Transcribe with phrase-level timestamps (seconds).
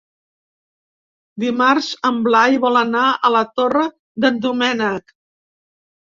[1.41, 3.83] Dimarts en Blai vol anar a la Torre
[4.25, 5.13] d'en Doménec.